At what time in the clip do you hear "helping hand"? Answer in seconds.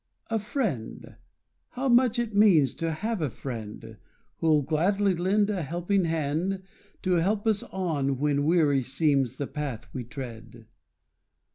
5.61-6.63